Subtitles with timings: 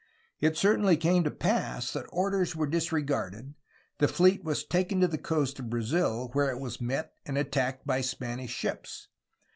[0.39, 3.53] It certainly came to pass that orders were disregarded,
[3.99, 7.85] the fleet was taken to the coast of Brazil, where it was met and attacked
[7.85, 9.09] by Spanish ships.